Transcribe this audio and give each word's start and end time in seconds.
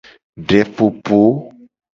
Depopo. 0.49 1.21